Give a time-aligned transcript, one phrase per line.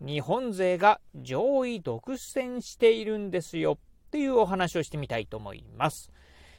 [0.00, 6.10] 日本勢が上位独占しているんですよっていうお話をしてみたいと思います。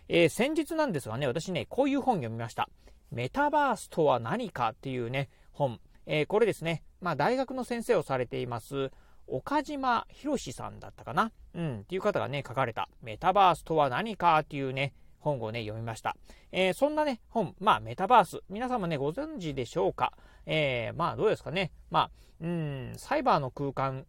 [0.07, 2.69] えー、先日なんですがね、私ね、こういう本読みました。
[3.11, 5.79] メタバースとは何かっていうね、本。
[6.05, 8.91] えー、これですね、まあ大学の先生をされています、
[9.27, 11.31] 岡島博さんだったかな？
[11.53, 16.15] うん、っていう方がね、書かれた、メタバースとは何かっていうね、本をね、読みました。
[16.51, 20.13] えー、そんなね、本、まあ、メタバース、皆さんもね、ご存知でしょうか？
[20.45, 21.71] えー、まあ、どうですかね。
[21.89, 24.05] まあ、うん、サイバーの空間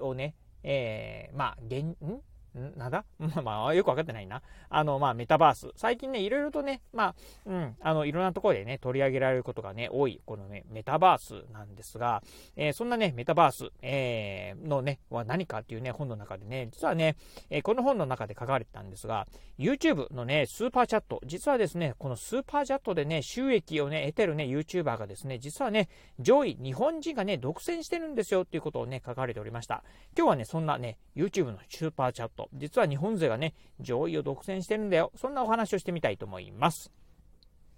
[0.00, 2.20] をね、えー、まあ、現、ん？
[2.54, 3.04] なんだ？
[3.42, 4.42] まあ、よくわかってないな。
[4.68, 5.70] あの、まあ、メタバース。
[5.76, 7.14] 最近ね、いろいろとね、まあ、
[7.46, 12.22] うん、あの、いろんなところでね、取り上げられることがね、多い、このね、メタバースなんですが、
[12.56, 17.16] えー、そんなね、メタバース、えー、のね、は何かっていうね、本の中でね、実はね、
[17.50, 19.26] えー、この本の中で書かれてたんですが、
[19.58, 29.82] YouTube のね、スーパーチャット、実はですね、このスーパーチャットでね、収益をね、得てるね、YouTuber がですね、実はね、上位、日本人がね、独占してるんですよっていうことをね、書かれておりました。
[30.16, 35.10] 今日はね、そんなね、YouTube のスーパーチャット、実は日本勢勢がね、上位を独占してるんだよ。
[35.16, 36.92] そんなお話をしてみたいと思います。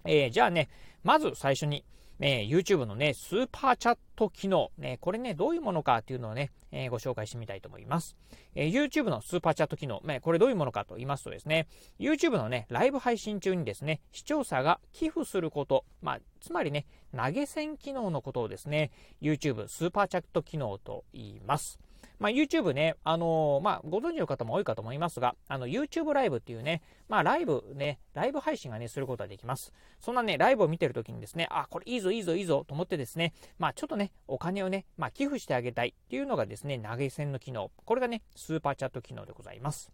[0.05, 0.69] えー、じゃあね、
[1.03, 1.85] まず最初に、
[2.19, 8.17] えー、YouTube のね、スーパーチャット機能、ね、これね、どういうものかっていうのをね、えー、ご紹介してみたいと思います。
[8.55, 11.67] えー、YouTube のスーパーチャット機能、ね、これどういうものかと言いますとですね、
[11.99, 21.79] YouTube のね、ライブ配信中にですね、視聴者が寄付すること、まあ、つまりね、投げ銭機能のことをですね、YouTube スーパーチャット機能と言います。
[22.19, 29.73] まあ、YouTube ね、あのー、まあ、ご存知の方も多いかと思いますが、あの、YouTube ライブっていうね、まあ、ライブね、ライブ配信がね、することができます。
[30.01, 37.71] そんなね、ライブを見てるときにですね、あ、これいいぞ、いいぞ、いいぞ、と思ってですね、まあ、ちょっとね、お金をね、まあ、寄付してあげたいっていうのがですね、投げ銭の機能。
[37.85, 39.91] これがね、スーパーチャット機能でございます。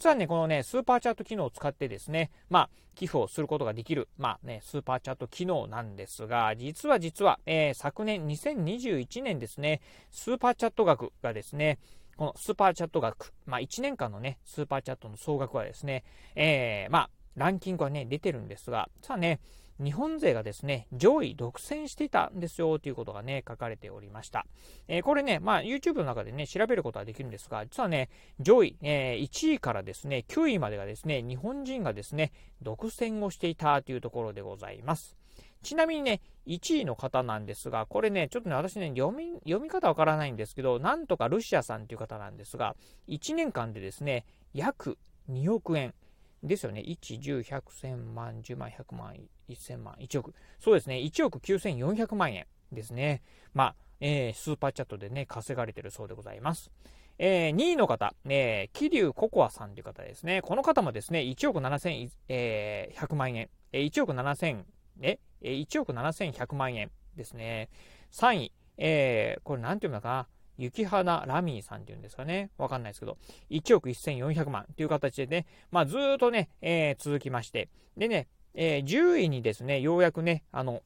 [0.00, 11.78] 実はね、このね、スーパーチャット機能を使ってですね、まあ、寄付をすることができる、まあね、スーパーチャット機能なんですが、実は実は、えー、昨年2021年ですね、スーパーチャット額がですね、
[12.16, 16.02] このスーパーチャット額、まあ、1年間のね、スーパーチャットの総額はですね、
[16.34, 19.38] えー、まあ、ランキングはね、出てるんですが、さあね、
[19.82, 24.46] 日本勢がですね、上位独占していたんですよということがね、書かれておりました。
[24.88, 35.16] えー、これね、まあ YouTube の中でね、調べることはできるんですが、実はね、上位、えー、1位からですね、9位までがですね、日本人がですね、独占をしていたというところでございます。
[35.62, 42.76] ちなみにね、1位の方なんですが、これね、ちょっとね、私ね、読み、読み方わからないんですけど、なんとかルシアさんという方なんですが、
[43.08, 44.24] 1年間でですね、
[44.54, 44.98] 約
[45.30, 45.94] 2億円
[46.42, 46.80] ですよね。
[46.80, 49.14] 1、10、100、1000万、10万、100万、
[49.48, 50.34] 1000万、1億。
[50.58, 53.22] そうですね、1億9400万円ですね。
[53.52, 56.70] まあ、えー、スーパーチャットでね、稼がれてるそうでございます。
[57.18, 60.40] えー、2位の方、えー、桐生ココアさんという方ですね。
[60.40, 64.64] この方もですね、1億7100、えー、万円、え1億7000、
[65.02, 67.68] え1億7100万円ですね。
[68.12, 70.28] 3位、えー、これなんていうのかな。
[70.60, 72.50] 雪花ラミーさんっていうんですかね。
[72.58, 73.16] わかんないですけど、
[73.50, 77.68] 1億1400万という形でね、まあずっとね、えー、続きまして。
[77.96, 80.82] でね、えー、10位にですね、ようやくね、あの、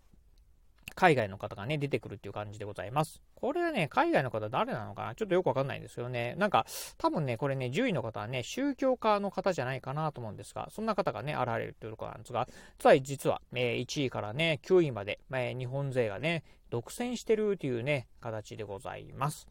[0.95, 3.21] 海外の方がね、出てくるっていう感じでございます。
[3.35, 5.15] これはね、海外の方誰なのかな？
[5.15, 6.35] ちょっとよくわかんないですけどね。
[6.39, 6.67] なんか、
[6.99, 12.49] 多分ね、これね、10位の方はね、宗教家の方じゃないかなと思うんですが、そんな方がね、現れるというところなんですが、
[12.79, 19.47] つまり実は、えー、1位からね、9位まで、えー、日本勢がね、独占してるというね、形でございます。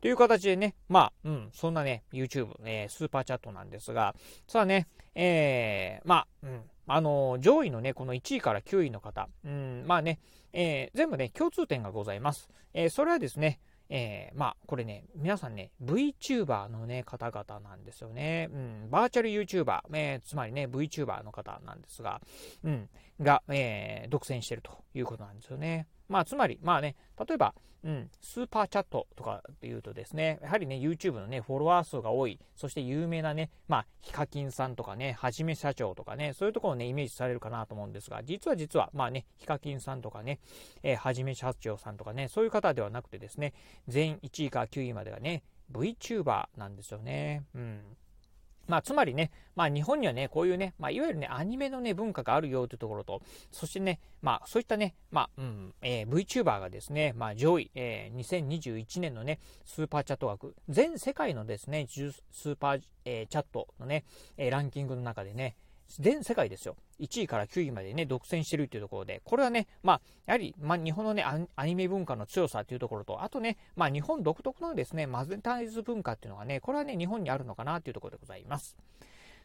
[0.00, 4.14] という形でね、まあ、うん、そんなね、YouTube、えー、スーパーチャットなんですが、
[4.48, 10.18] さあね、えー、まあ、うん、あの、上位のね、この1位から9位の方、うん、まあね、
[10.54, 12.48] えー、全部ね、共通点がございます。
[12.72, 13.60] えー、それはですね、
[13.90, 18.48] えー、まあ、これね、皆さんね、VTuber のね、方々なんですよね。
[18.50, 22.22] うん、バーチャル YouTuber、えー、つまりね、VTuber の方なんですが、
[22.64, 22.88] うん、
[23.22, 25.86] が、えー、独占してるということなんですよね。
[26.08, 27.54] まあ、つまり、まあね、例えば、
[27.84, 40.38] うん、スーパーチャットとかっていうとですね、やはりね、YouTube のね、フォロワー数が多い、そして有名なね、まあ、ヒカキンさんとかね、はじめ社長とかね、そういうところをね、イメージされるかなと思うんですが、実は実は、まあね、ヒカキンさんとかね、
[40.84, 43.52] えー、はじめ社長さんとかね、そういう方ではなくてですね、
[43.88, 45.42] 全1位から9位までがね、
[45.72, 47.42] VTuber なんですよね。
[47.54, 47.80] うん。
[48.68, 64.04] まあ、つまりね、まあ、日本にはね、こういうね、まあ、いわゆるね、アニメのね、文化があるよというところと、そしてね、まあ、そういったね、まあ、うん、えー、VTuber がですね、まあ、上位、えー、2021年のね、スーパーチャット枠、全世界のですね、スーパー、えー、チャットのね、
[64.36, 65.56] えー、ランキングの中でね、
[66.00, 66.76] 全世界ですよ。
[67.00, 71.24] 1位から9位までね、独占してるっていうところで、これはね、まあ、やはり、まあ、日本のね、
[71.56, 78.76] アニメ文化の強さっていうところと、あとね、まあ、日本独特のですね、マネタイズ文化っていうのがね、これはね、日本にあるのかなっていうところでございます。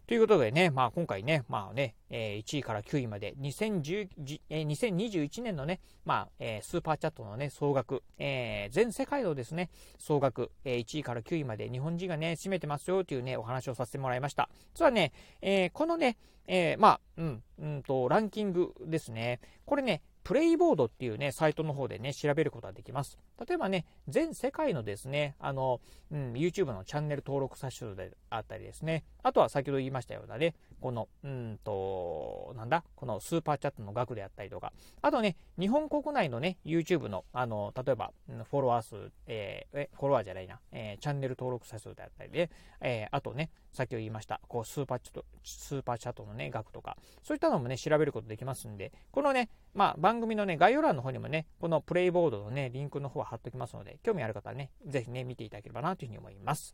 [0.08, 4.08] ということでね、まあ、今回ね、まあね、えー、1位から9位まで2010、
[4.50, 9.70] えー、2021年のね、まあえー、スーパーチャットのね、総額、えー、全世界のですね、
[10.00, 14.48] 総額、えー、1位から9位まで日本人がね、占めてますよというね、お話をさせてもらいました。
[14.74, 15.12] 実はね、
[15.42, 16.16] えー、このね、
[16.48, 19.42] えー、まあ、うん、うんと、ランキングですね。
[19.66, 23.18] これね、 Playboard っていうね、サイトの方でね、調べることができます。
[23.48, 25.80] 例えばね、全世界のですね、あの、
[26.12, 42.52] うん、YouTube のチャンネル登録者数であったりですね、あとは先ほど言いましたようなね、この、うんと、なんだ、このスーパーチャットの額であったりとか、あとね、日本国内のね、YouTube の、あの、例えば、フォロワー数、えー、フォロワーじゃないな、えー、チャンネル登録者数であったりで、
[42.82, 56.74] えー、あとね、先ほど言いました、こう、スーパーチャット、スーパーチャットのね、額とか、そういったのもね、調べることできますんで、このね、まあ、番組のね、概要欄の方にもね、この Playboard のね、リンクの方は貼っておきますので、興味ある方はね、ぜひね、見ていただければなというふうに思います。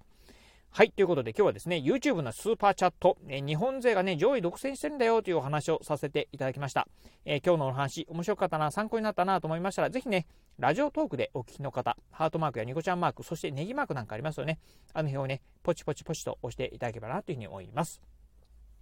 [0.76, 0.90] はい。
[0.90, 6.88] ということで今日はですね、YouTube のスーパーチャット、え日本勢がね、上位独占してるんだよというお話をさせていただきました。
[7.26, 10.26] えー、今日のお話、面白かったな、参考になったなと思いましたら、ぜひね、
[10.58, 14.58] ラジオトークでお聞きの方、ハートマークやニコちゃんマーク、そしてネギマークなんかありますよね。
[14.96, 18.02] あの辺をね、ポチポチポチと押していただければなというふうに思います。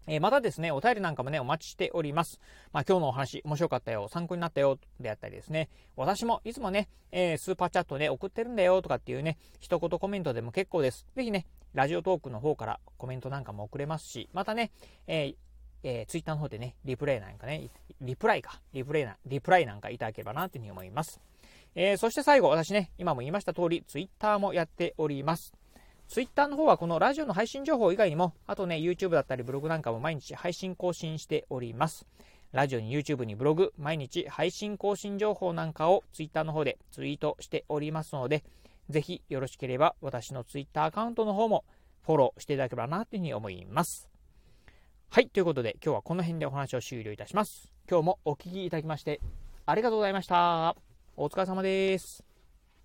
[0.07, 2.39] え、またですね、お便りなんかもね、お待ちしております。
[2.73, 11.05] まあ、今日のお話、面白かったよ、参考になったよ、であったりですね、私もいつもね、えー、スーパーチャットで送ってるんだよ、とかっていうね、一言コメントでも結構です。
[11.15, 14.71] ぜひね、ラジオトークの方からコメントなんかも送れますし、またね、
[15.07, 15.35] えー
[15.83, 17.69] えー、ツイッターの方でね、リプレイなんかね、
[18.01, 21.21] リプライか、リプレイな、リプライなんかいただければな、というふうに思います。
[21.75, 25.53] えー、そして最後、私ね、今も言いました通り、ツイッターもやっております。
[26.11, 32.05] ツイッターの方はこのラジオの配信情報以外にも、あとね、YouTube だったりブログなんかも毎日配信更新しております。
[32.51, 38.43] ラジオに YouTube にブログ、毎日配信更新情報なんかをツイッターの方でツイートしておりますので、
[38.89, 41.63] ぜひよろしければ私のツイッターアカウントの方も
[42.05, 44.09] フォローしていただければなというふうに思います。
[45.11, 47.71] はい、ということで今日はこの辺でお話を終了いたします。
[47.89, 49.21] 今日もお聴きいただきまして
[49.65, 50.75] ありがとうございました。
[51.15, 52.30] お疲れ様です。